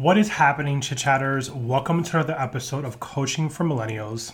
What 0.00 0.16
is 0.16 0.30
happening, 0.30 0.80
chit 0.80 0.96
chatters? 0.96 1.50
Welcome 1.50 2.02
to 2.04 2.16
another 2.16 2.34
episode 2.38 2.86
of 2.86 3.00
Coaching 3.00 3.50
for 3.50 3.64
Millennials. 3.64 4.32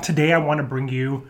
Today, 0.00 0.32
I 0.32 0.38
want 0.38 0.58
to 0.58 0.62
bring 0.62 0.86
you 0.86 1.28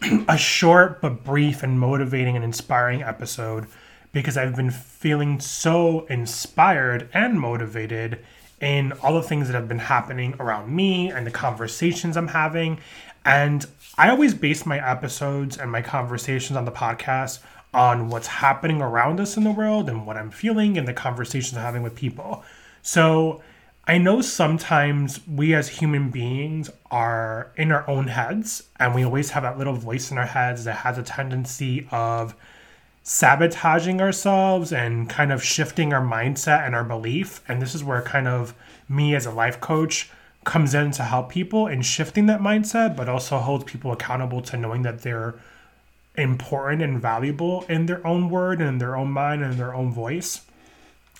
a 0.28 0.38
short 0.38 1.00
but 1.00 1.24
brief 1.24 1.64
and 1.64 1.80
motivating 1.80 2.36
and 2.36 2.44
inspiring 2.44 3.02
episode 3.02 3.66
because 4.12 4.36
I've 4.36 4.54
been 4.54 4.70
feeling 4.70 5.40
so 5.40 6.06
inspired 6.06 7.08
and 7.12 7.40
motivated 7.40 8.20
in 8.60 8.92
all 9.02 9.14
the 9.14 9.22
things 9.24 9.48
that 9.48 9.54
have 9.54 9.66
been 9.66 9.80
happening 9.80 10.36
around 10.38 10.72
me 10.72 11.10
and 11.10 11.26
the 11.26 11.32
conversations 11.32 12.16
I'm 12.16 12.28
having. 12.28 12.78
And 13.24 13.66
I 13.98 14.10
always 14.10 14.32
base 14.32 14.64
my 14.64 14.78
episodes 14.78 15.58
and 15.58 15.72
my 15.72 15.82
conversations 15.82 16.56
on 16.56 16.66
the 16.66 16.70
podcast 16.70 17.40
on 17.74 18.10
what's 18.10 18.28
happening 18.28 18.80
around 18.80 19.18
us 19.18 19.36
in 19.36 19.42
the 19.42 19.50
world 19.50 19.88
and 19.88 20.06
what 20.06 20.16
I'm 20.16 20.30
feeling 20.30 20.78
and 20.78 20.86
the 20.86 20.92
conversations 20.92 21.56
I'm 21.56 21.64
having 21.64 21.82
with 21.82 21.96
people. 21.96 22.44
So 22.82 23.40
I 23.86 23.98
know 23.98 24.20
sometimes 24.20 25.26
we 25.26 25.54
as 25.54 25.68
human 25.68 26.10
beings 26.10 26.70
are 26.90 27.52
in 27.56 27.72
our 27.72 27.88
own 27.88 28.08
heads 28.08 28.64
and 28.78 28.94
we 28.94 29.04
always 29.04 29.30
have 29.30 29.44
that 29.44 29.58
little 29.58 29.74
voice 29.74 30.10
in 30.10 30.18
our 30.18 30.26
heads 30.26 30.64
that 30.64 30.78
has 30.78 30.98
a 30.98 31.02
tendency 31.02 31.88
of 31.90 32.34
sabotaging 33.04 34.00
ourselves 34.00 34.72
and 34.72 35.08
kind 35.08 35.32
of 35.32 35.42
shifting 35.42 35.92
our 35.92 36.04
mindset 36.04 36.66
and 36.66 36.74
our 36.74 36.84
belief. 36.84 37.40
And 37.48 37.60
this 37.60 37.74
is 37.74 37.82
where 37.82 38.02
kind 38.02 38.28
of 38.28 38.54
me 38.88 39.14
as 39.14 39.26
a 39.26 39.32
life 39.32 39.60
coach 39.60 40.10
comes 40.44 40.74
in 40.74 40.90
to 40.92 41.04
help 41.04 41.30
people 41.30 41.66
in 41.66 41.82
shifting 41.82 42.26
that 42.26 42.40
mindset, 42.40 42.96
but 42.96 43.08
also 43.08 43.38
holds 43.38 43.64
people 43.64 43.92
accountable 43.92 44.42
to 44.42 44.56
knowing 44.56 44.82
that 44.82 45.02
they're 45.02 45.34
important 46.16 46.82
and 46.82 47.00
valuable 47.00 47.64
in 47.68 47.86
their 47.86 48.04
own 48.06 48.28
word 48.28 48.60
and 48.60 48.68
in 48.68 48.78
their 48.78 48.96
own 48.96 49.10
mind 49.10 49.42
and 49.42 49.52
in 49.52 49.58
their 49.58 49.74
own 49.74 49.92
voice. 49.92 50.42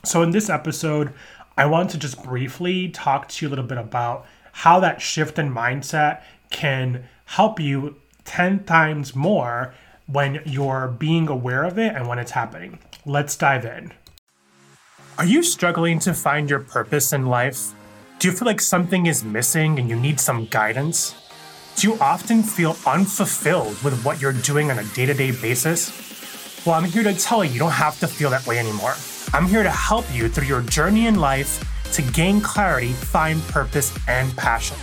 So, 0.04 0.22
in 0.22 0.32
this 0.32 0.50
episode, 0.50 1.12
I 1.56 1.66
want 1.66 1.90
to 1.90 1.98
just 1.98 2.22
briefly 2.22 2.88
talk 2.88 3.28
to 3.28 3.44
you 3.44 3.48
a 3.48 3.50
little 3.50 3.64
bit 3.64 3.78
about 3.78 4.26
how 4.52 4.80
that 4.80 5.02
shift 5.02 5.38
in 5.38 5.52
mindset 5.52 6.22
can 6.50 7.04
help 7.26 7.60
you 7.60 7.96
10 8.24 8.64
times 8.64 9.14
more 9.14 9.74
when 10.06 10.40
you're 10.46 10.88
being 10.88 11.28
aware 11.28 11.64
of 11.64 11.78
it 11.78 11.94
and 11.94 12.08
when 12.08 12.18
it's 12.18 12.30
happening. 12.30 12.78
Let's 13.04 13.36
dive 13.36 13.64
in. 13.64 13.92
Are 15.18 15.26
you 15.26 15.42
struggling 15.42 15.98
to 16.00 16.14
find 16.14 16.48
your 16.48 16.60
purpose 16.60 17.12
in 17.12 17.26
life? 17.26 17.72
Do 18.18 18.28
you 18.28 18.34
feel 18.34 18.46
like 18.46 18.60
something 18.60 19.06
is 19.06 19.22
missing 19.22 19.78
and 19.78 19.90
you 19.90 19.96
need 19.96 20.20
some 20.20 20.46
guidance? 20.46 21.14
Do 21.76 21.88
you 21.88 21.98
often 22.00 22.42
feel 22.42 22.76
unfulfilled 22.86 23.82
with 23.82 24.02
what 24.04 24.20
you're 24.20 24.32
doing 24.32 24.70
on 24.70 24.78
a 24.78 24.84
day 24.84 25.06
to 25.06 25.14
day 25.14 25.32
basis? 25.32 26.64
Well, 26.64 26.76
I'm 26.76 26.84
here 26.84 27.02
to 27.02 27.14
tell 27.14 27.44
you 27.44 27.52
you 27.52 27.58
don't 27.58 27.72
have 27.72 27.98
to 28.00 28.06
feel 28.06 28.30
that 28.30 28.46
way 28.46 28.58
anymore. 28.58 28.94
I'm 29.34 29.46
here 29.46 29.62
to 29.62 29.70
help 29.70 30.04
you 30.14 30.28
through 30.28 30.46
your 30.46 30.60
journey 30.60 31.06
in 31.06 31.14
life 31.14 31.64
to 31.94 32.02
gain 32.02 32.42
clarity, 32.42 32.92
find 32.92 33.40
purpose, 33.44 33.96
and 34.06 34.36
passion. 34.36 34.76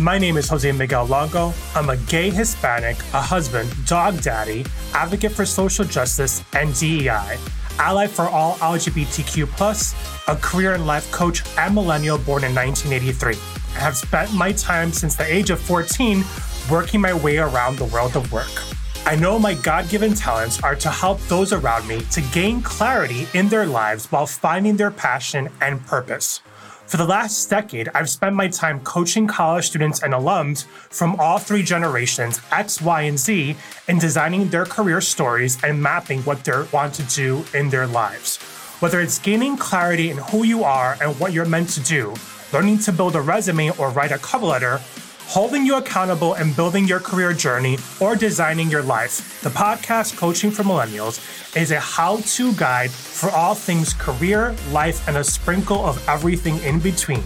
My 0.00 0.16
name 0.16 0.38
is 0.38 0.48
Jose 0.48 0.72
Miguel 0.72 1.04
Longo. 1.04 1.52
I'm 1.74 1.90
a 1.90 1.98
gay 1.98 2.30
Hispanic, 2.30 2.96
a 3.12 3.20
husband, 3.20 3.70
dog 3.84 4.22
daddy, 4.22 4.64
advocate 4.94 5.32
for 5.32 5.44
social 5.44 5.84
justice 5.84 6.42
and 6.54 6.74
DEI, 6.74 7.36
ally 7.78 8.06
for 8.06 8.26
all 8.28 8.54
LGBTQ, 8.56 10.26
a 10.28 10.36
career 10.36 10.72
and 10.72 10.86
life 10.86 11.12
coach, 11.12 11.42
and 11.58 11.74
millennial 11.74 12.16
born 12.16 12.44
in 12.44 12.54
1983. 12.54 13.34
I 13.76 13.78
have 13.78 13.96
spent 13.98 14.32
my 14.32 14.52
time 14.52 14.90
since 14.90 15.16
the 15.16 15.30
age 15.30 15.50
of 15.50 15.60
14 15.60 16.24
working 16.70 17.02
my 17.02 17.12
way 17.12 17.36
around 17.36 17.76
the 17.76 17.84
world 17.84 18.16
of 18.16 18.32
work. 18.32 18.71
I 19.04 19.16
know 19.16 19.36
my 19.36 19.54
God 19.54 19.88
given 19.88 20.14
talents 20.14 20.62
are 20.62 20.76
to 20.76 20.88
help 20.88 21.20
those 21.22 21.52
around 21.52 21.88
me 21.88 22.02
to 22.12 22.20
gain 22.32 22.62
clarity 22.62 23.26
in 23.34 23.48
their 23.48 23.66
lives 23.66 24.06
while 24.12 24.26
finding 24.26 24.76
their 24.76 24.92
passion 24.92 25.48
and 25.60 25.84
purpose. 25.86 26.40
For 26.86 26.98
the 26.98 27.04
last 27.04 27.50
decade, 27.50 27.88
I've 27.96 28.08
spent 28.08 28.36
my 28.36 28.46
time 28.46 28.78
coaching 28.80 29.26
college 29.26 29.66
students 29.66 30.04
and 30.04 30.14
alums 30.14 30.66
from 30.66 31.16
all 31.16 31.38
three 31.38 31.64
generations, 31.64 32.40
X, 32.52 32.80
Y, 32.80 33.02
and 33.02 33.18
Z, 33.18 33.56
in 33.88 33.98
designing 33.98 34.48
their 34.48 34.66
career 34.66 35.00
stories 35.00 35.62
and 35.64 35.82
mapping 35.82 36.22
what 36.22 36.44
they 36.44 36.62
want 36.72 36.94
to 36.94 37.02
do 37.02 37.44
in 37.54 37.70
their 37.70 37.88
lives. 37.88 38.36
Whether 38.78 39.00
it's 39.00 39.18
gaining 39.18 39.56
clarity 39.56 40.10
in 40.10 40.18
who 40.18 40.44
you 40.44 40.62
are 40.62 40.96
and 41.00 41.18
what 41.18 41.32
you're 41.32 41.44
meant 41.44 41.70
to 41.70 41.80
do, 41.80 42.14
learning 42.52 42.78
to 42.78 42.92
build 42.92 43.16
a 43.16 43.20
resume 43.20 43.70
or 43.78 43.90
write 43.90 44.12
a 44.12 44.18
cover 44.18 44.46
letter, 44.46 44.80
holding 45.26 45.64
you 45.64 45.76
accountable 45.76 46.34
and 46.34 46.54
building 46.54 46.86
your 46.86 47.00
career 47.00 47.32
journey, 47.32 47.78
or 48.00 48.16
designing 48.16 48.70
your 48.70 48.82
life. 48.82 49.40
The 49.42 49.50
podcast 49.50 50.16
Coaching 50.16 50.50
for 50.50 50.62
Millennials 50.62 51.20
is 51.56 51.70
a 51.70 51.80
how 51.80 52.18
to 52.18 52.52
guide 52.54 52.90
for 52.90 53.30
all 53.30 53.54
things 53.54 53.94
career, 53.94 54.54
life, 54.70 55.06
and 55.08 55.16
a 55.16 55.24
sprinkle 55.24 55.84
of 55.84 56.06
everything 56.08 56.58
in 56.62 56.80
between. 56.80 57.24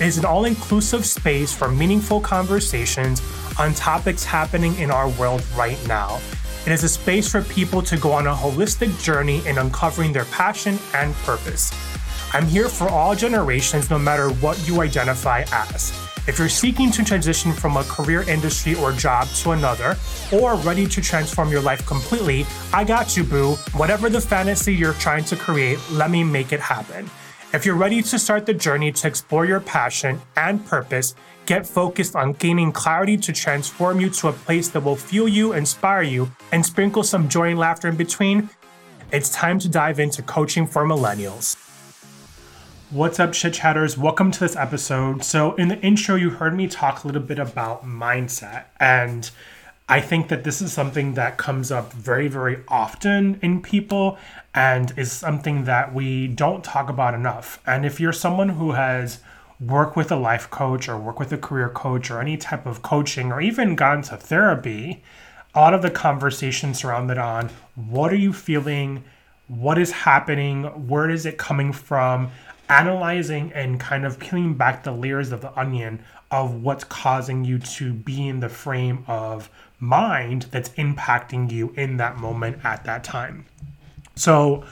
It 0.00 0.06
is 0.06 0.18
an 0.18 0.24
all 0.24 0.44
inclusive 0.44 1.06
space 1.06 1.54
for 1.54 1.70
meaningful 1.70 2.20
conversations 2.20 3.22
on 3.58 3.72
topics 3.74 4.24
happening 4.24 4.76
in 4.78 4.90
our 4.90 5.08
world 5.10 5.42
right 5.56 5.78
now. 5.88 6.20
It 6.66 6.72
is 6.72 6.84
a 6.84 6.88
space 6.88 7.30
for 7.30 7.42
people 7.42 7.80
to 7.82 7.96
go 7.96 8.12
on 8.12 8.26
a 8.26 8.34
holistic 8.34 9.00
journey 9.02 9.46
in 9.46 9.56
uncovering 9.56 10.12
their 10.12 10.24
passion 10.26 10.78
and 10.94 11.14
purpose. 11.14 11.72
I'm 12.32 12.44
here 12.46 12.68
for 12.68 12.88
all 12.88 13.14
generations, 13.14 13.88
no 13.88 13.98
matter 13.98 14.28
what 14.28 14.68
you 14.68 14.82
identify 14.82 15.44
as. 15.52 16.05
If 16.28 16.40
you're 16.40 16.48
seeking 16.48 16.90
to 16.90 17.04
transition 17.04 17.52
from 17.52 17.76
a 17.76 17.84
career 17.84 18.28
industry 18.28 18.74
or 18.74 18.90
job 18.90 19.28
to 19.28 19.52
another, 19.52 19.96
or 20.32 20.56
ready 20.56 20.84
to 20.84 21.00
transform 21.00 21.50
your 21.50 21.60
life 21.60 21.86
completely, 21.86 22.44
I 22.72 22.82
got 22.82 23.16
you, 23.16 23.22
boo. 23.22 23.52
Whatever 23.74 24.10
the 24.10 24.20
fantasy 24.20 24.74
you're 24.74 24.94
trying 24.94 25.24
to 25.26 25.36
create, 25.36 25.78
let 25.92 26.10
me 26.10 26.24
make 26.24 26.52
it 26.52 26.58
happen. 26.58 27.08
If 27.52 27.64
you're 27.64 27.76
ready 27.76 28.02
to 28.02 28.18
start 28.18 28.44
the 28.44 28.54
journey 28.54 28.90
to 28.90 29.06
explore 29.06 29.46
your 29.46 29.60
passion 29.60 30.20
and 30.36 30.66
purpose, 30.66 31.14
get 31.46 31.64
focused 31.64 32.16
on 32.16 32.32
gaining 32.32 32.72
clarity 32.72 33.16
to 33.18 33.32
transform 33.32 34.00
you 34.00 34.10
to 34.10 34.28
a 34.28 34.32
place 34.32 34.68
that 34.70 34.80
will 34.80 34.96
fuel 34.96 35.28
you, 35.28 35.52
inspire 35.52 36.02
you, 36.02 36.28
and 36.50 36.66
sprinkle 36.66 37.04
some 37.04 37.28
joy 37.28 37.50
and 37.50 37.58
laughter 37.58 37.86
in 37.86 37.96
between, 37.96 38.50
it's 39.12 39.30
time 39.30 39.60
to 39.60 39.68
dive 39.68 40.00
into 40.00 40.22
coaching 40.22 40.66
for 40.66 40.84
millennials. 40.84 41.65
What's 42.90 43.18
up, 43.18 43.32
chit 43.32 43.54
chatters? 43.54 43.98
Welcome 43.98 44.30
to 44.30 44.38
this 44.38 44.54
episode. 44.54 45.24
So, 45.24 45.56
in 45.56 45.66
the 45.66 45.80
intro, 45.80 46.14
you 46.14 46.30
heard 46.30 46.54
me 46.54 46.68
talk 46.68 47.02
a 47.02 47.08
little 47.08 47.20
bit 47.20 47.40
about 47.40 47.84
mindset. 47.84 48.66
And 48.78 49.28
I 49.88 50.00
think 50.00 50.28
that 50.28 50.44
this 50.44 50.62
is 50.62 50.72
something 50.72 51.14
that 51.14 51.36
comes 51.36 51.72
up 51.72 51.92
very, 51.92 52.28
very 52.28 52.58
often 52.68 53.40
in 53.42 53.60
people 53.60 54.18
and 54.54 54.96
is 54.96 55.10
something 55.10 55.64
that 55.64 55.92
we 55.94 56.28
don't 56.28 56.62
talk 56.62 56.88
about 56.88 57.12
enough. 57.12 57.60
And 57.66 57.84
if 57.84 57.98
you're 57.98 58.12
someone 58.12 58.50
who 58.50 58.70
has 58.72 59.18
worked 59.58 59.96
with 59.96 60.12
a 60.12 60.16
life 60.16 60.48
coach 60.50 60.88
or 60.88 60.96
worked 60.96 61.18
with 61.18 61.32
a 61.32 61.38
career 61.38 61.68
coach 61.68 62.08
or 62.08 62.20
any 62.20 62.36
type 62.36 62.66
of 62.66 62.82
coaching 62.82 63.32
or 63.32 63.40
even 63.40 63.74
gone 63.74 64.02
to 64.02 64.16
therapy, 64.16 65.02
a 65.56 65.58
lot 65.58 65.74
of 65.74 65.82
the 65.82 65.90
conversation 65.90 66.72
surrounded 66.72 67.18
on 67.18 67.50
what 67.74 68.12
are 68.12 68.16
you 68.16 68.32
feeling? 68.32 69.02
What 69.48 69.76
is 69.76 69.90
happening? 69.90 70.64
Where 70.88 71.10
is 71.10 71.26
it 71.26 71.36
coming 71.36 71.72
from? 71.72 72.30
Analyzing 72.68 73.52
and 73.54 73.78
kind 73.78 74.04
of 74.04 74.18
peeling 74.18 74.54
back 74.54 74.84
the 74.84 74.92
layers 74.92 75.32
of 75.32 75.40
the 75.40 75.58
onion 75.58 76.02
of 76.30 76.62
what's 76.62 76.84
causing 76.84 77.44
you 77.44 77.58
to 77.58 77.92
be 77.92 78.28
in 78.28 78.40
the 78.40 78.48
frame 78.48 79.04
of 79.06 79.48
mind 79.78 80.42
that's 80.50 80.70
impacting 80.70 81.50
you 81.50 81.72
in 81.76 81.96
that 81.98 82.16
moment 82.18 82.58
at 82.64 82.84
that 82.84 83.04
time. 83.04 83.46
So, 84.16 84.64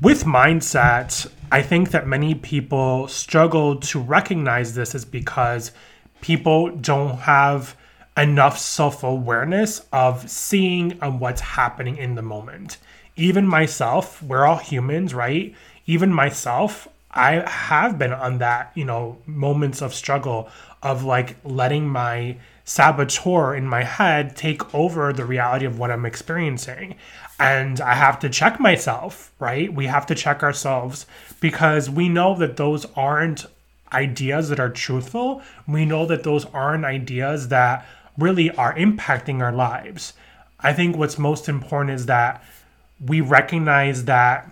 with 0.00 0.24
mindset, 0.24 1.30
I 1.50 1.62
think 1.62 1.90
that 1.90 2.06
many 2.06 2.34
people 2.34 3.08
struggle 3.08 3.76
to 3.76 4.00
recognize 4.00 4.74
this 4.74 4.94
is 4.94 5.04
because 5.04 5.72
people 6.20 6.70
don't 6.70 7.16
have 7.20 7.76
enough 8.16 8.58
self 8.58 9.04
awareness 9.04 9.86
of 9.92 10.28
seeing 10.28 10.92
what's 10.92 11.40
happening 11.40 11.96
in 11.96 12.14
the 12.14 12.22
moment. 12.22 12.78
Even 13.16 13.46
myself, 13.46 14.22
we're 14.22 14.44
all 14.44 14.56
humans, 14.56 15.14
right? 15.14 15.54
Even 15.86 16.12
myself, 16.12 16.88
I 17.10 17.48
have 17.48 17.98
been 17.98 18.12
on 18.12 18.38
that, 18.38 18.72
you 18.74 18.84
know, 18.84 19.18
moments 19.26 19.82
of 19.82 19.94
struggle 19.94 20.48
of 20.82 21.04
like 21.04 21.36
letting 21.44 21.88
my 21.88 22.36
saboteur 22.64 23.54
in 23.54 23.66
my 23.66 23.82
head 23.82 24.36
take 24.36 24.74
over 24.74 25.12
the 25.12 25.24
reality 25.24 25.64
of 25.64 25.78
what 25.78 25.90
I'm 25.90 26.04
experiencing. 26.04 26.96
And 27.40 27.80
I 27.80 27.94
have 27.94 28.18
to 28.20 28.28
check 28.28 28.60
myself, 28.60 29.32
right? 29.38 29.72
We 29.72 29.86
have 29.86 30.06
to 30.06 30.14
check 30.14 30.42
ourselves 30.42 31.06
because 31.40 31.88
we 31.88 32.08
know 32.08 32.36
that 32.36 32.56
those 32.56 32.84
aren't 32.94 33.46
ideas 33.92 34.50
that 34.50 34.60
are 34.60 34.68
truthful. 34.68 35.42
We 35.66 35.86
know 35.86 36.04
that 36.06 36.24
those 36.24 36.44
aren't 36.46 36.84
ideas 36.84 37.48
that 37.48 37.86
really 38.18 38.50
are 38.50 38.74
impacting 38.74 39.40
our 39.40 39.52
lives. 39.52 40.12
I 40.60 40.72
think 40.72 40.96
what's 40.96 41.18
most 41.18 41.48
important 41.48 41.94
is 41.94 42.06
that 42.06 42.44
we 43.04 43.20
recognize 43.20 44.04
that 44.04 44.50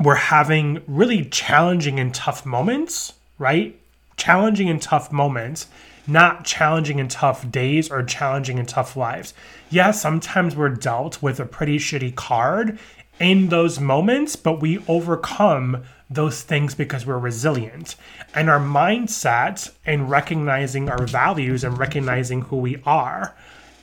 we're 0.00 0.14
having 0.14 0.82
really 0.86 1.24
challenging 1.24 1.98
and 1.98 2.14
tough 2.14 2.44
moments, 2.44 3.14
right? 3.38 3.78
Challenging 4.16 4.68
and 4.68 4.80
tough 4.80 5.10
moments, 5.10 5.68
not 6.06 6.44
challenging 6.44 7.00
and 7.00 7.10
tough 7.10 7.50
days 7.50 7.90
or 7.90 8.02
challenging 8.02 8.58
and 8.58 8.68
tough 8.68 8.96
lives. 8.96 9.34
Yeah, 9.70 9.90
sometimes 9.90 10.54
we're 10.54 10.70
dealt 10.70 11.22
with 11.22 11.40
a 11.40 11.46
pretty 11.46 11.78
shitty 11.78 12.14
card 12.14 12.78
in 13.18 13.48
those 13.48 13.80
moments, 13.80 14.36
but 14.36 14.60
we 14.60 14.84
overcome 14.86 15.84
those 16.08 16.42
things 16.42 16.74
because 16.74 17.06
we're 17.06 17.18
resilient. 17.18 17.96
And 18.34 18.48
our 18.48 18.60
mindset 18.60 19.72
and 19.84 20.10
recognizing 20.10 20.88
our 20.88 21.06
values 21.06 21.64
and 21.64 21.78
recognizing 21.78 22.42
who 22.42 22.56
we 22.56 22.82
are 22.84 23.34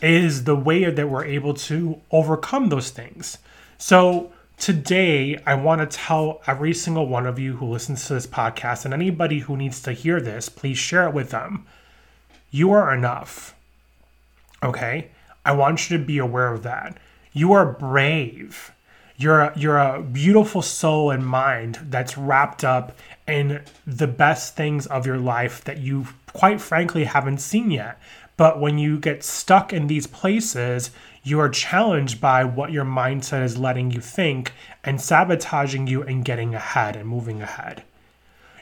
is 0.01 0.43
the 0.43 0.55
way 0.55 0.89
that 0.89 1.09
we're 1.09 1.25
able 1.25 1.53
to 1.53 1.99
overcome 2.11 2.69
those 2.69 2.89
things. 2.89 3.37
So, 3.77 4.32
today 4.63 5.37
I 5.45 5.55
want 5.55 5.81
to 5.81 5.97
tell 5.97 6.41
every 6.47 6.73
single 6.73 7.05
one 7.05 7.27
of 7.27 7.37
you 7.37 7.57
who 7.57 7.65
listens 7.65 8.07
to 8.07 8.13
this 8.13 8.25
podcast 8.25 8.85
and 8.85 8.93
anybody 8.93 9.39
who 9.39 9.57
needs 9.57 9.81
to 9.81 9.91
hear 9.91 10.21
this, 10.21 10.47
please 10.47 10.77
share 10.77 11.05
it 11.05 11.13
with 11.13 11.31
them. 11.31 11.65
You 12.49 12.71
are 12.71 12.93
enough. 12.93 13.53
Okay? 14.63 15.09
I 15.43 15.51
want 15.51 15.89
you 15.89 15.97
to 15.97 16.05
be 16.05 16.17
aware 16.17 16.47
of 16.53 16.63
that. 16.63 16.97
You 17.33 17.51
are 17.51 17.65
brave. 17.65 18.71
You're 19.17 19.41
a, 19.41 19.53
you're 19.59 19.77
a 19.77 20.01
beautiful 20.01 20.61
soul 20.61 21.11
and 21.11 21.25
mind 21.25 21.79
that's 21.89 22.17
wrapped 22.17 22.63
up 22.63 22.97
in 23.27 23.63
the 23.85 24.07
best 24.07 24.55
things 24.55 24.87
of 24.87 25.05
your 25.05 25.17
life 25.17 25.61
that 25.65 25.79
you 25.79 26.07
quite 26.31 26.61
frankly 26.61 27.03
haven't 27.03 27.39
seen 27.39 27.69
yet. 27.69 27.99
But 28.35 28.59
when 28.59 28.77
you 28.77 28.99
get 28.99 29.23
stuck 29.23 29.71
in 29.71 29.87
these 29.87 30.07
places, 30.07 30.91
you 31.23 31.39
are 31.39 31.49
challenged 31.49 32.19
by 32.19 32.43
what 32.43 32.71
your 32.71 32.85
mindset 32.85 33.43
is 33.43 33.57
letting 33.57 33.91
you 33.91 34.01
think 34.01 34.51
and 34.83 34.99
sabotaging 34.99 35.87
you 35.87 36.03
and 36.03 36.25
getting 36.25 36.53
ahead 36.53 36.95
and 36.95 37.07
moving 37.07 37.41
ahead. 37.41 37.83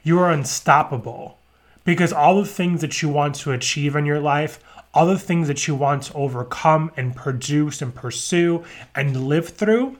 You 0.03 0.19
are 0.19 0.31
unstoppable 0.31 1.37
because 1.83 2.13
all 2.13 2.41
the 2.41 2.47
things 2.47 2.81
that 2.81 3.01
you 3.01 3.09
want 3.09 3.35
to 3.35 3.51
achieve 3.51 3.95
in 3.95 4.05
your 4.05 4.19
life, 4.19 4.59
all 4.93 5.07
the 5.07 5.17
things 5.17 5.47
that 5.47 5.67
you 5.67 5.75
want 5.75 6.03
to 6.03 6.13
overcome 6.13 6.91
and 6.97 7.15
produce 7.15 7.81
and 7.81 7.95
pursue 7.95 8.63
and 8.93 9.27
live 9.27 9.49
through 9.49 9.97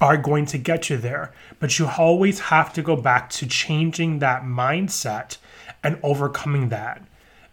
are 0.00 0.16
going 0.16 0.46
to 0.46 0.58
get 0.58 0.88
you 0.88 0.96
there. 0.96 1.32
But 1.60 1.78
you 1.78 1.88
always 1.98 2.40
have 2.40 2.72
to 2.74 2.82
go 2.82 2.96
back 2.96 3.30
to 3.30 3.46
changing 3.46 4.20
that 4.20 4.42
mindset 4.42 5.36
and 5.82 5.98
overcoming 6.02 6.68
that. 6.70 7.02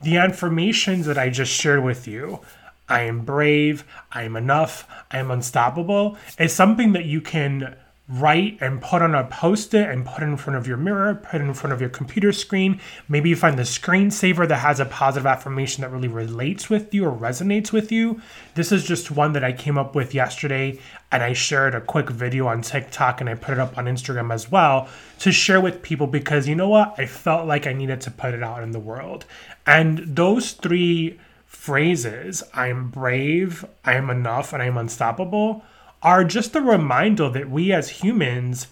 The 0.04 0.18
affirmations 0.18 1.06
that 1.06 1.18
I 1.18 1.30
just 1.30 1.52
shared 1.52 1.84
with 1.84 2.08
you, 2.08 2.42
I 2.90 3.02
am 3.02 3.22
brave, 3.22 3.84
I 4.12 4.24
am 4.24 4.36
enough, 4.36 4.88
I 5.12 5.20
am 5.20 5.32
unstoppable, 5.32 6.18
is 6.40 6.54
something 6.54 6.94
that 6.94 7.06
you 7.06 7.22
can 7.22 7.76
write 8.12 8.58
and 8.60 8.82
put 8.82 9.02
on 9.02 9.16
a 9.16 9.24
post-it 9.24 9.90
and 9.90 10.06
put 10.06 10.22
it 10.22 10.26
in 10.26 10.36
front 10.36 10.58
of 10.58 10.68
your 10.68 10.76
mirror, 10.76 11.16
put 11.16 11.40
it 11.40 11.44
in 11.44 11.54
front 11.54 11.74
of 11.74 11.80
your 11.80 11.90
computer 11.90 12.34
screen. 12.34 12.80
Maybe 13.08 13.30
you 13.30 13.38
find 13.38 13.58
the 13.58 13.64
screensaver 13.64 14.48
that 14.50 14.58
has 14.58 14.82
a 14.82 14.86
positive 14.86 15.26
affirmation 15.26 15.82
that 15.82 15.92
really 15.92 16.10
relates 16.10 16.70
with 16.70 16.94
you 16.94 17.06
or 17.06 17.12
resonates 17.12 17.72
with 17.72 17.92
you. 17.92 18.22
This 18.56 18.72
is 18.72 18.84
just 18.84 19.12
one 19.12 19.32
that 19.34 19.46
I 19.46 19.54
came 19.54 19.78
up 19.78 19.96
with 19.96 20.14
yesterday 20.14 20.78
and 21.12 21.24
I 21.24 21.32
shared 21.32 21.74
a 21.74 21.80
quick 21.80 22.10
video 22.10 22.48
on 22.48 22.62
TikTok 22.62 23.22
and 23.22 23.30
I 23.30 23.36
put 23.36 23.54
it 23.54 23.60
up 23.60 23.78
on 23.78 23.86
Instagram 23.86 24.34
as 24.34 24.52
well 24.52 24.90
to 25.20 25.32
share 25.32 25.62
with 25.62 25.82
people 25.82 26.08
because 26.08 26.50
you 26.50 26.56
know 26.56 26.70
what? 26.70 26.96
I 26.98 27.06
felt 27.06 27.48
like 27.48 27.66
I 27.66 27.74
needed 27.74 28.02
to 28.02 28.12
put 28.12 28.34
it 28.34 28.44
out 28.44 28.62
in 28.62 28.72
the 28.72 28.80
world. 28.80 29.26
And 29.66 30.00
those 30.00 30.52
three 30.52 31.18
phrases, 31.46 32.44
I 32.54 32.68
am 32.68 32.90
brave, 32.90 33.64
I 33.86 33.94
am 33.94 34.10
enough, 34.10 34.52
and 34.52 34.62
I 34.62 34.66
am 34.66 34.78
unstoppable 34.78 35.64
are 36.02 36.24
just 36.24 36.56
a 36.56 36.62
reminder 36.62 37.30
that 37.30 37.50
we 37.50 37.72
as 37.72 37.90
humans 37.90 38.68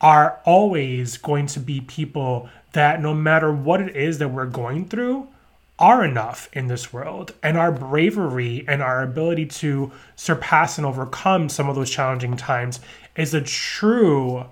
are 0.00 0.40
always 0.44 1.16
going 1.16 1.46
to 1.46 1.60
be 1.60 1.80
people 1.80 2.48
that 2.72 3.00
no 3.00 3.14
matter 3.14 3.52
what 3.52 3.80
it 3.80 3.96
is 3.96 4.18
that 4.18 4.28
we're 4.28 4.46
going 4.46 4.86
through, 4.86 5.26
are 5.78 6.04
enough 6.04 6.48
in 6.52 6.66
this 6.66 6.92
world. 6.92 7.32
And 7.42 7.56
our 7.56 7.70
bravery 7.70 8.64
and 8.66 8.82
our 8.82 9.02
ability 9.02 9.46
to 9.46 9.92
surpass 10.16 10.76
and 10.76 10.86
overcome 10.86 11.48
some 11.48 11.68
of 11.68 11.76
those 11.76 11.90
challenging 11.90 12.36
times 12.36 12.80
is 13.16 13.32
a 13.32 13.40
true 13.40 14.46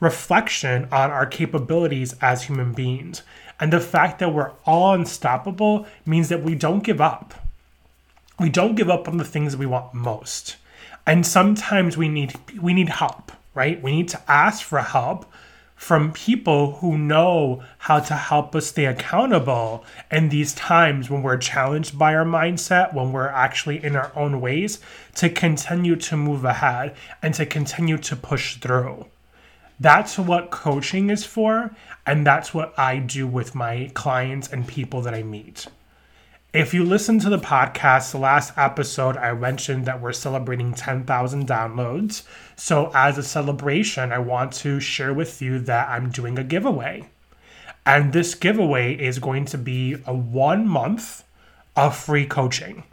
reflection 0.00 0.86
on 0.92 1.10
our 1.10 1.26
capabilities 1.26 2.14
as 2.20 2.44
human 2.44 2.72
beings. 2.72 3.22
And 3.60 3.72
the 3.72 3.80
fact 3.80 4.20
that 4.20 4.32
we're 4.32 4.52
all 4.64 4.94
unstoppable 4.94 5.86
means 6.06 6.28
that 6.28 6.44
we 6.44 6.54
don't 6.54 6.84
give 6.84 7.00
up. 7.00 7.34
We 8.38 8.48
don't 8.48 8.76
give 8.76 8.88
up 8.88 9.08
on 9.08 9.16
the 9.16 9.24
things 9.24 9.56
we 9.56 9.66
want 9.66 9.94
most 9.94 10.56
and 11.08 11.26
sometimes 11.26 11.96
we 11.96 12.08
need 12.08 12.34
we 12.60 12.74
need 12.74 12.88
help 12.88 13.32
right 13.54 13.82
we 13.82 13.90
need 13.92 14.08
to 14.08 14.20
ask 14.30 14.62
for 14.62 14.80
help 14.80 15.24
from 15.74 16.12
people 16.12 16.72
who 16.76 16.98
know 16.98 17.62
how 17.78 18.00
to 18.00 18.14
help 18.14 18.54
us 18.54 18.66
stay 18.66 18.84
accountable 18.84 19.84
in 20.10 20.28
these 20.28 20.52
times 20.52 21.08
when 21.08 21.22
we're 21.22 21.36
challenged 21.36 21.96
by 21.96 22.12
our 22.16 22.24
mindset, 22.24 22.92
when 22.92 23.12
we're 23.12 23.28
actually 23.28 23.82
in 23.84 23.94
our 23.94 24.10
own 24.16 24.40
ways, 24.40 24.80
to 25.14 25.30
continue 25.30 25.94
to 25.94 26.16
move 26.16 26.44
ahead 26.44 26.96
and 27.22 27.32
to 27.32 27.46
continue 27.46 27.96
to 27.96 28.16
push 28.16 28.56
through. 28.56 29.06
That's 29.78 30.18
what 30.18 30.50
coaching 30.50 31.10
is 31.10 31.24
for, 31.24 31.70
and 32.04 32.26
that's 32.26 32.52
what 32.52 32.76
I 32.76 32.98
do 32.98 33.28
with 33.28 33.54
my 33.54 33.92
clients 33.94 34.48
and 34.48 34.66
people 34.66 35.00
that 35.02 35.14
I 35.14 35.22
meet. 35.22 35.68
If 36.54 36.72
you 36.72 36.82
listen 36.82 37.18
to 37.18 37.28
the 37.28 37.38
podcast, 37.38 38.12
the 38.12 38.18
last 38.18 38.56
episode, 38.56 39.18
I 39.18 39.34
mentioned 39.34 39.84
that 39.84 40.00
we're 40.00 40.14
celebrating 40.14 40.72
10,000 40.72 41.46
downloads. 41.46 42.22
So, 42.56 42.90
as 42.94 43.18
a 43.18 43.22
celebration, 43.22 44.12
I 44.12 44.18
want 44.20 44.54
to 44.54 44.80
share 44.80 45.12
with 45.12 45.42
you 45.42 45.58
that 45.58 45.90
I'm 45.90 46.08
doing 46.08 46.38
a 46.38 46.44
giveaway. 46.44 47.10
And 47.84 48.14
this 48.14 48.34
giveaway 48.34 48.94
is 48.94 49.18
going 49.18 49.44
to 49.44 49.58
be 49.58 49.96
a 50.06 50.14
one 50.14 50.66
month 50.66 51.22
of 51.76 51.94
free 51.94 52.24
coaching. 52.24 52.84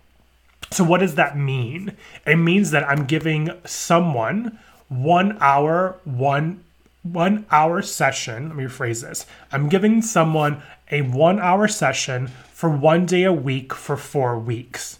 So, 0.71 0.83
what 0.83 0.99
does 0.99 1.15
that 1.15 1.37
mean? 1.37 1.93
It 2.27 2.35
means 2.35 2.71
that 2.71 2.83
I'm 2.83 3.05
giving 3.05 3.51
someone 3.63 4.59
one 4.89 5.37
hour, 5.39 5.95
one 6.03 6.64
one 7.05 7.45
hour 7.51 7.81
session. 7.81 8.47
Let 8.47 8.57
me 8.57 8.63
rephrase 8.63 9.03
this. 9.03 9.25
I'm 9.51 9.69
giving 9.69 10.01
someone 10.01 10.61
a 10.91 11.01
one 11.03 11.39
hour 11.39 11.67
session 11.67 12.27
for 12.51 12.69
one 12.69 13.05
day 13.05 13.23
a 13.23 13.33
week 13.33 13.73
for 13.73 13.95
four 13.95 14.39
weeks. 14.39 14.99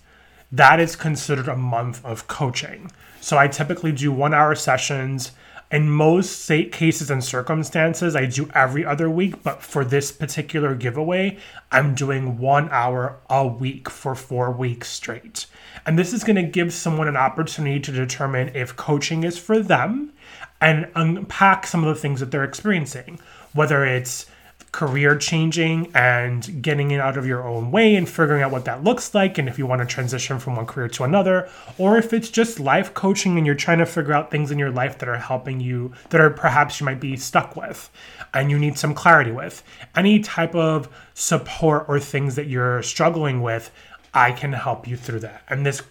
That 0.52 0.80
is 0.80 0.96
considered 0.96 1.48
a 1.48 1.58
month 1.58 2.06
of 2.06 2.28
coaching. 2.28 2.92
So 3.22 3.38
I 3.38 3.48
typically 3.48 3.92
do 3.92 4.12
one 4.12 4.34
hour 4.34 4.54
sessions. 4.54 5.32
In 5.72 5.90
most 5.90 6.48
cases 6.48 7.10
and 7.10 7.24
circumstances, 7.24 8.16
I 8.16 8.28
do 8.28 8.50
every 8.54 8.86
other 8.86 9.10
week, 9.10 9.42
but 9.42 9.64
for 9.64 9.84
this 9.84 10.12
particular 10.12 10.76
giveaway, 10.76 11.38
I'm 11.72 11.96
doing 11.96 12.38
one 12.38 12.70
hour 12.70 13.18
a 13.30 13.48
week 13.48 13.90
for 13.90 14.14
four 14.14 14.52
weeks 14.52 14.90
straight. 14.90 15.48
And 15.86 15.98
this 15.98 16.14
is 16.14 16.24
going 16.24 16.36
to 16.36 16.44
give 16.44 16.72
someone 16.72 17.08
an 17.08 17.18
opportunity 17.18 17.80
to 17.80 17.92
determine 17.92 18.56
if 18.56 18.76
coaching 18.76 19.24
is 19.24 19.40
for 19.40 19.60
them 19.60 20.14
and 20.62 20.90
unpack 20.96 21.66
some 21.66 21.84
of 21.84 21.94
the 21.94 22.00
things 22.00 22.20
that 22.20 22.30
they're 22.32 22.44
experiencing, 22.44 23.20
whether 23.54 23.86
it's 23.86 24.28
career 24.76 25.16
changing 25.16 25.90
and 25.96 26.62
getting 26.62 26.92
it 26.92 27.00
out 27.00 27.16
of 27.16 27.26
your 27.26 27.48
own 27.48 27.72
way 27.72 27.96
and 27.96 28.10
figuring 28.10 28.44
out 28.44 28.52
what 28.52 28.66
that 28.66 28.84
looks 28.84 29.16
like 29.16 29.38
and 29.38 29.48
if 29.48 29.58
you 29.58 29.66
want 29.66 29.80
to 29.82 29.88
transition 29.88 30.38
from 30.38 30.58
one 30.58 30.66
career 30.66 30.90
to 30.90 31.06
another 31.06 31.50
or 31.78 31.98
if 31.98 32.12
it's 32.12 32.30
just 32.30 32.60
life 32.60 32.94
coaching 32.94 33.38
and 33.38 33.46
you're 33.46 33.56
trying 33.56 33.78
to 33.78 33.86
figure 33.86 34.12
out 34.12 34.30
things 34.30 34.52
in 34.52 34.60
your 34.60 34.72
life 34.72 34.98
that 34.98 35.08
are 35.08 35.16
helping 35.16 35.62
you 35.62 35.94
that 36.10 36.20
are 36.20 36.30
perhaps 36.30 36.78
you 36.82 36.86
might 36.86 37.00
be 37.00 37.16
stuck 37.16 37.56
with 37.56 37.90
and 38.34 38.52
you 38.52 38.60
need 38.60 38.78
some 38.78 38.94
clarity 38.94 39.32
with. 39.32 39.64
Any 39.96 40.20
type 40.20 40.54
of 40.54 40.90
support 41.14 41.86
or 41.88 41.98
things 41.98 42.36
that 42.36 42.48
you're 42.48 42.84
struggling 42.84 43.42
with 43.42 43.72
I 44.14 44.34
can 44.34 44.52
help 44.52 44.90
you 44.90 44.98
through 44.98 45.22
that. 45.22 45.44
And 45.48 45.66
this 45.66 45.82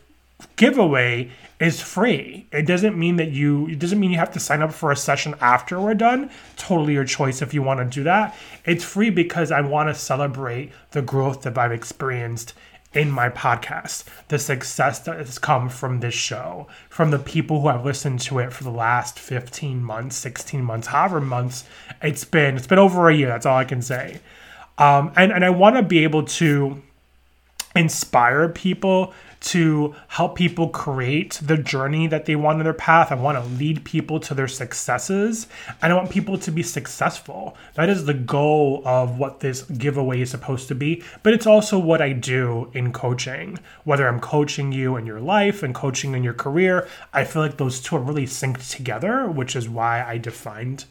giveaway 0.57 1.31
is 1.61 1.81
free. 1.81 2.47
It 2.53 2.67
doesn't 2.67 2.99
mean 2.99 3.17
that 3.17 3.31
you 3.31 3.69
it 3.69 3.79
doesn't 3.79 3.99
mean 3.99 4.11
you 4.11 4.19
have 4.19 4.33
to 4.33 4.41
sign 4.41 4.63
up 4.63 4.73
for 4.73 4.91
a 4.91 4.97
session 4.97 5.35
after 5.41 5.81
we're 5.81 5.95
done. 5.95 6.31
Totally 6.57 6.95
your 6.95 7.05
choice 7.05 7.43
if 7.43 7.55
you 7.55 7.63
want 7.63 7.81
to 7.81 7.85
do 7.85 8.03
that. 8.05 8.37
It's 8.65 8.85
free 8.85 9.11
because 9.11 9.51
I 9.51 9.61
want 9.61 9.89
to 9.89 9.95
celebrate 9.95 10.73
the 10.91 11.03
growth 11.03 11.43
that 11.43 11.57
I've 11.57 11.73
experienced 11.73 12.55
in 12.93 13.11
my 13.11 13.29
podcast, 13.29 14.05
the 14.29 14.39
success 14.39 15.01
that 15.01 15.17
has 15.19 15.39
come 15.39 15.69
from 15.69 16.01
this 16.01 16.15
show, 16.15 16.69
from 16.89 17.11
the 17.11 17.19
people 17.19 17.61
who 17.61 17.69
have 17.69 17.85
listened 17.85 18.21
to 18.21 18.39
it 18.39 18.53
for 18.53 18.63
the 18.63 18.71
last 18.71 19.19
15 19.19 19.83
months, 19.83 20.17
16 20.17 20.63
months, 20.63 20.87
however 20.87 21.21
months 21.21 21.65
it's 22.03 22.25
been. 22.25 22.57
It's 22.57 22.69
been 22.69 22.79
over 22.79 23.09
a 23.09 23.15
year, 23.15 23.29
that's 23.29 23.47
all 23.47 23.57
I 23.57 23.65
can 23.65 23.83
say. 23.83 24.21
Um, 24.79 25.13
and, 25.17 25.33
and 25.33 25.45
I 25.45 25.51
want 25.51 25.77
to 25.77 25.83
be 25.83 26.05
able 26.05 26.25
to 26.25 26.83
inspire 27.75 28.49
people 28.49 29.13
to 29.41 29.95
help 30.09 30.37
people 30.37 30.71
create 30.71 31.39
the 31.43 31.59
journey 31.59 32.07
that 32.07 32.25
they 32.25 32.35
want 32.35 32.59
in 32.59 32.65
their 32.65 32.73
path. 32.73 33.13
I 33.13 33.17
want 33.17 33.37
to 33.37 33.45
lead 33.59 33.85
people 33.85 34.19
to 34.21 34.33
their 34.33 34.49
successes. 34.49 35.49
And 35.83 35.93
I 35.93 35.97
want 35.97 36.09
people 36.09 36.39
to 36.39 36.51
be 36.51 36.63
successful. 36.63 37.55
That 37.75 37.91
is 37.91 38.07
the 38.07 38.15
goal 38.15 38.83
of 38.87 39.19
what 39.19 39.41
this 39.41 39.63
giveaway 39.63 40.23
is 40.23 40.31
supposed 40.31 40.69
to 40.69 40.75
be. 40.75 41.03
But 41.23 41.35
it's 41.35 41.47
also 41.47 41.79
what 41.79 42.01
I 42.01 42.13
do 42.13 42.71
in 42.73 42.91
coaching. 42.91 43.59
Whether 43.85 44.09
I'm 44.09 44.21
coaching 44.21 44.73
you 44.73 44.97
in 44.97 45.05
your 45.05 45.21
life 45.21 45.63
and 45.63 45.75
coaching 45.75 46.15
in 46.15 46.25
your 46.25 46.35
career, 46.35 46.89
I 47.13 47.25
feel 47.25 47.43
like 47.43 47.59
those 47.59 47.81
two 47.81 47.97
are 47.97 48.01
really 48.01 48.27
synced 48.27 48.75
together, 48.75 49.29
which 49.29 49.55
is 49.55 49.69
why 49.69 50.03
I 50.03 50.17
defined 50.17 50.87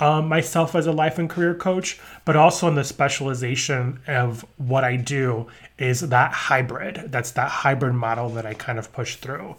um, 0.00 0.28
myself 0.28 0.74
as 0.74 0.86
a 0.86 0.92
life 0.92 1.18
and 1.18 1.28
career 1.28 1.54
coach, 1.54 1.98
but 2.24 2.36
also 2.36 2.68
in 2.68 2.74
the 2.74 2.84
specialization 2.84 4.00
of 4.06 4.44
what 4.56 4.84
I 4.84 4.96
do 4.96 5.48
is 5.78 6.00
that 6.00 6.32
hybrid. 6.32 7.10
That's 7.10 7.32
that 7.32 7.50
hybrid 7.50 7.94
model 7.94 8.28
that 8.30 8.46
I 8.46 8.54
kind 8.54 8.78
of 8.78 8.92
push 8.92 9.16
through. 9.16 9.56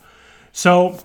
So, 0.52 1.00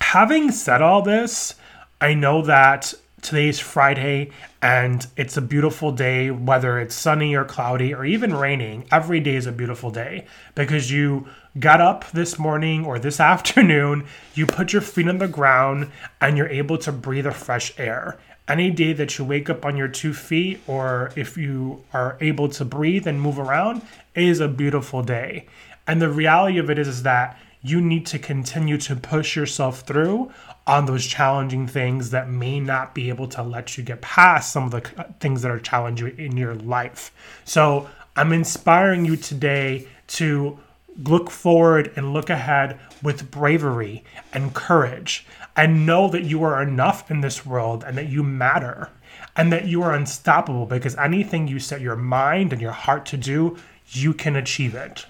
having 0.00 0.50
said 0.50 0.82
all 0.82 1.02
this, 1.02 1.54
I 2.00 2.14
know 2.14 2.42
that 2.42 2.92
today's 3.22 3.58
Friday 3.58 4.30
and 4.62 5.06
it's 5.16 5.36
a 5.36 5.42
beautiful 5.42 5.92
day, 5.92 6.30
whether 6.30 6.78
it's 6.78 6.94
sunny 6.94 7.34
or 7.34 7.44
cloudy 7.44 7.94
or 7.94 8.04
even 8.04 8.34
raining. 8.34 8.86
Every 8.90 9.20
day 9.20 9.36
is 9.36 9.46
a 9.46 9.52
beautiful 9.52 9.90
day 9.90 10.26
because 10.54 10.90
you 10.90 11.28
got 11.58 11.80
up 11.80 12.10
this 12.10 12.38
morning 12.38 12.84
or 12.84 12.98
this 12.98 13.20
afternoon, 13.34 14.06
you 14.34 14.46
put 14.46 14.72
your 14.72 14.82
feet 14.82 15.08
on 15.08 15.18
the 15.18 15.28
ground, 15.28 15.90
and 16.20 16.36
you're 16.36 16.48
able 16.48 16.78
to 16.78 16.92
breathe 16.92 17.26
a 17.26 17.32
fresh 17.32 17.72
air. 17.78 18.18
Any 18.48 18.70
day 18.70 18.92
that 18.92 19.18
you 19.18 19.24
wake 19.24 19.50
up 19.50 19.64
on 19.64 19.76
your 19.76 19.88
two 19.88 20.14
feet, 20.14 20.60
or 20.68 21.10
if 21.16 21.36
you 21.36 21.82
are 21.92 22.16
able 22.20 22.48
to 22.50 22.64
breathe 22.64 23.06
and 23.06 23.20
move 23.20 23.40
around, 23.40 23.82
is 24.14 24.38
a 24.38 24.46
beautiful 24.46 25.02
day. 25.02 25.46
And 25.86 26.00
the 26.00 26.08
reality 26.08 26.58
of 26.58 26.70
it 26.70 26.78
is, 26.78 26.86
is 26.86 27.02
that 27.02 27.38
you 27.60 27.80
need 27.80 28.06
to 28.06 28.18
continue 28.20 28.78
to 28.78 28.94
push 28.94 29.34
yourself 29.34 29.80
through 29.80 30.32
on 30.66 30.86
those 30.86 31.04
challenging 31.04 31.66
things 31.66 32.10
that 32.10 32.28
may 32.28 32.60
not 32.60 32.94
be 32.94 33.08
able 33.08 33.26
to 33.28 33.42
let 33.42 33.76
you 33.76 33.82
get 33.82 34.00
past 34.00 34.52
some 34.52 34.64
of 34.64 34.70
the 34.70 34.80
things 35.18 35.42
that 35.42 35.50
are 35.50 35.58
challenging 35.58 36.16
in 36.16 36.36
your 36.36 36.54
life. 36.54 37.12
So 37.44 37.88
I'm 38.14 38.32
inspiring 38.32 39.04
you 39.04 39.16
today 39.16 39.88
to 40.08 40.58
look 40.96 41.30
forward 41.30 41.92
and 41.96 42.12
look 42.12 42.30
ahead 42.30 42.78
with 43.02 43.30
bravery 43.30 44.04
and 44.32 44.54
courage 44.54 45.26
and 45.56 45.86
know 45.86 46.08
that 46.08 46.24
you 46.24 46.42
are 46.44 46.62
enough 46.62 47.10
in 47.10 47.22
this 47.22 47.46
world 47.46 47.82
and 47.84 47.96
that 47.96 48.08
you 48.08 48.22
matter 48.22 48.90
and 49.34 49.52
that 49.52 49.66
you 49.66 49.82
are 49.82 49.94
unstoppable 49.94 50.66
because 50.66 50.96
anything 50.96 51.48
you 51.48 51.58
set 51.58 51.80
your 51.80 51.96
mind 51.96 52.52
and 52.52 52.60
your 52.60 52.72
heart 52.72 53.06
to 53.06 53.16
do, 53.16 53.56
you 53.90 54.12
can 54.12 54.36
achieve 54.36 54.74
it. 54.74 55.06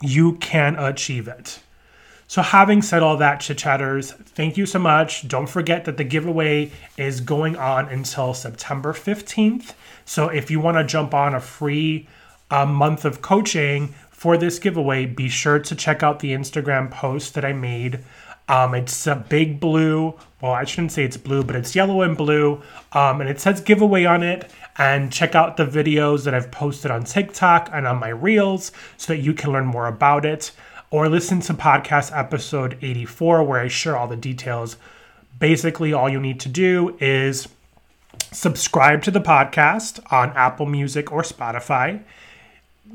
You 0.00 0.34
can 0.34 0.76
achieve 0.76 1.28
it. 1.28 1.60
So, 2.30 2.42
having 2.42 2.82
said 2.82 3.02
all 3.02 3.16
that, 3.16 3.40
chit 3.40 3.56
chatters, 3.56 4.12
thank 4.12 4.58
you 4.58 4.66
so 4.66 4.78
much. 4.78 5.26
Don't 5.26 5.48
forget 5.48 5.86
that 5.86 5.96
the 5.96 6.04
giveaway 6.04 6.70
is 6.98 7.20
going 7.20 7.56
on 7.56 7.88
until 7.88 8.34
September 8.34 8.92
15th. 8.92 9.72
So, 10.04 10.28
if 10.28 10.50
you 10.50 10.60
want 10.60 10.76
to 10.76 10.84
jump 10.84 11.14
on 11.14 11.34
a 11.34 11.40
free 11.40 12.06
uh, 12.50 12.66
month 12.66 13.06
of 13.06 13.22
coaching 13.22 13.94
for 14.10 14.36
this 14.36 14.58
giveaway, 14.58 15.06
be 15.06 15.30
sure 15.30 15.58
to 15.58 15.74
check 15.74 16.02
out 16.02 16.20
the 16.20 16.32
Instagram 16.32 16.90
post 16.90 17.32
that 17.32 17.46
I 17.46 17.54
made. 17.54 18.00
Um, 18.48 18.74
it's 18.74 19.06
a 19.06 19.14
big 19.14 19.60
blue. 19.60 20.14
Well, 20.40 20.52
I 20.52 20.64
shouldn't 20.64 20.92
say 20.92 21.04
it's 21.04 21.16
blue, 21.16 21.42
but 21.42 21.56
it's 21.56 21.74
yellow 21.74 22.02
and 22.02 22.16
blue. 22.16 22.62
Um, 22.92 23.20
and 23.20 23.28
it 23.28 23.40
says 23.40 23.60
giveaway 23.60 24.04
on 24.04 24.22
it. 24.22 24.50
And 24.76 25.12
check 25.12 25.34
out 25.34 25.56
the 25.56 25.66
videos 25.66 26.24
that 26.24 26.34
I've 26.34 26.50
posted 26.50 26.90
on 26.90 27.04
TikTok 27.04 27.68
and 27.72 27.86
on 27.86 27.98
my 27.98 28.08
reels 28.08 28.70
so 28.96 29.12
that 29.12 29.20
you 29.20 29.34
can 29.34 29.52
learn 29.52 29.66
more 29.66 29.86
about 29.86 30.24
it. 30.24 30.52
Or 30.90 31.08
listen 31.08 31.40
to 31.40 31.54
podcast 31.54 32.16
episode 32.16 32.78
84, 32.80 33.44
where 33.44 33.60
I 33.60 33.68
share 33.68 33.96
all 33.96 34.06
the 34.06 34.16
details. 34.16 34.76
Basically, 35.38 35.92
all 35.92 36.08
you 36.08 36.20
need 36.20 36.40
to 36.40 36.48
do 36.48 36.96
is 37.00 37.48
subscribe 38.32 39.02
to 39.02 39.10
the 39.10 39.20
podcast 39.20 40.00
on 40.10 40.30
Apple 40.30 40.66
Music 40.66 41.12
or 41.12 41.22
Spotify 41.22 42.02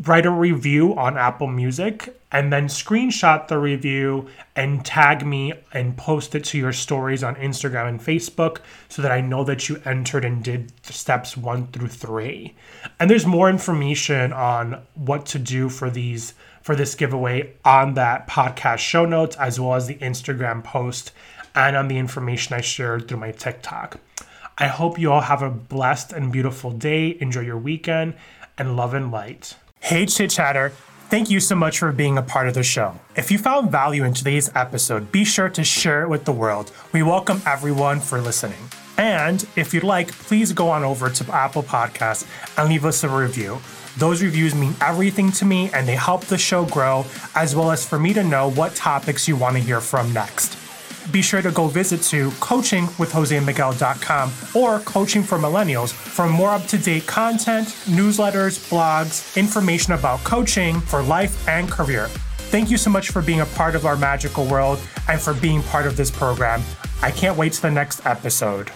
write 0.01 0.25
a 0.25 0.31
review 0.31 0.95
on 0.95 1.17
Apple 1.17 1.47
Music 1.47 2.19
and 2.31 2.51
then 2.51 2.67
screenshot 2.67 3.47
the 3.47 3.57
review 3.57 4.27
and 4.55 4.83
tag 4.83 5.25
me 5.25 5.53
and 5.71 5.95
post 5.95 6.33
it 6.33 6.43
to 6.45 6.57
your 6.57 6.73
stories 6.73 7.23
on 7.23 7.35
Instagram 7.35 7.87
and 7.87 7.99
Facebook 7.99 8.57
so 8.89 9.01
that 9.01 9.11
I 9.11 9.21
know 9.21 9.43
that 9.43 9.69
you 9.69 9.81
entered 9.85 10.25
and 10.25 10.43
did 10.43 10.71
steps 10.85 11.37
one 11.37 11.67
through 11.67 11.89
three. 11.89 12.55
And 12.99 13.09
there's 13.09 13.25
more 13.25 13.49
information 13.49 14.33
on 14.33 14.81
what 14.95 15.25
to 15.27 15.39
do 15.39 15.69
for 15.69 15.89
these 15.89 16.33
for 16.63 16.75
this 16.75 16.95
giveaway 16.95 17.53
on 17.65 17.93
that 17.95 18.25
podcast 18.27 18.77
show 18.77 19.05
notes 19.05 19.35
as 19.35 19.59
well 19.59 19.75
as 19.75 19.87
the 19.87 19.95
Instagram 19.95 20.63
post 20.63 21.11
and 21.53 21.75
on 21.75 21.89
the 21.89 21.97
information 21.97 22.55
I 22.55 22.61
shared 22.61 23.07
through 23.07 23.19
my 23.19 23.31
TikTok. 23.31 23.99
I 24.57 24.67
hope 24.67 24.97
you 24.97 25.11
all 25.11 25.21
have 25.21 25.41
a 25.41 25.49
blessed 25.49 26.13
and 26.13 26.31
beautiful 26.31 26.71
day. 26.71 27.17
Enjoy 27.19 27.41
your 27.41 27.57
weekend 27.57 28.15
and 28.57 28.77
love 28.77 28.93
and 28.93 29.11
light. 29.11 29.55
Hey, 29.83 30.05
Chit 30.05 30.29
Chatter. 30.29 30.71
Thank 31.09 31.29
you 31.29 31.41
so 31.41 31.55
much 31.55 31.79
for 31.79 31.91
being 31.91 32.17
a 32.17 32.21
part 32.21 32.47
of 32.47 32.53
the 32.53 32.63
show. 32.63 32.97
If 33.17 33.29
you 33.29 33.37
found 33.37 33.69
value 33.69 34.05
in 34.05 34.13
today's 34.13 34.49
episode, 34.55 35.11
be 35.11 35.25
sure 35.25 35.49
to 35.49 35.61
share 35.61 36.03
it 36.03 36.07
with 36.07 36.23
the 36.23 36.31
world. 36.31 36.71
We 36.93 37.03
welcome 37.03 37.41
everyone 37.45 37.99
for 37.99 38.21
listening. 38.21 38.69
And 38.97 39.45
if 39.57 39.73
you'd 39.73 39.83
like, 39.83 40.09
please 40.13 40.53
go 40.53 40.69
on 40.69 40.85
over 40.85 41.09
to 41.09 41.35
Apple 41.35 41.63
Podcasts 41.63 42.25
and 42.57 42.69
leave 42.69 42.85
us 42.85 43.03
a 43.03 43.09
review. 43.09 43.59
Those 43.97 44.23
reviews 44.23 44.55
mean 44.55 44.73
everything 44.79 45.33
to 45.33 45.43
me 45.43 45.69
and 45.73 45.85
they 45.85 45.95
help 45.95 46.23
the 46.27 46.37
show 46.37 46.63
grow, 46.65 47.05
as 47.35 47.53
well 47.53 47.69
as 47.69 47.85
for 47.85 47.99
me 47.99 48.13
to 48.13 48.23
know 48.23 48.51
what 48.51 48.75
topics 48.75 49.27
you 49.27 49.35
want 49.35 49.57
to 49.57 49.61
hear 49.61 49.81
from 49.81 50.13
next 50.13 50.62
be 51.11 51.21
sure 51.21 51.41
to 51.41 51.51
go 51.51 51.67
visit 51.67 52.01
to 52.03 52.29
coachingwithjosemiguel.com 52.31 54.31
or 54.55 54.79
Coaching 54.79 55.23
for 55.23 55.37
Millennials 55.37 55.91
for 55.91 56.27
more 56.27 56.49
up 56.49 56.65
to 56.67 56.77
date 56.77 57.07
content, 57.07 57.67
newsletters, 57.85 58.69
blogs, 58.69 59.37
information 59.37 59.93
about 59.93 60.23
coaching 60.23 60.79
for 60.81 61.01
life 61.01 61.47
and 61.47 61.69
career. 61.69 62.09
Thank 62.53 62.69
you 62.69 62.77
so 62.77 62.89
much 62.89 63.09
for 63.09 63.21
being 63.21 63.41
a 63.41 63.45
part 63.47 63.75
of 63.75 63.85
our 63.85 63.97
magical 63.97 64.45
world 64.45 64.79
and 65.07 65.19
for 65.19 65.33
being 65.33 65.63
part 65.63 65.87
of 65.87 65.97
this 65.97 66.11
program. 66.11 66.61
I 67.01 67.11
can't 67.11 67.37
wait 67.37 67.53
to 67.53 67.61
the 67.61 67.71
next 67.71 68.05
episode. 68.05 68.71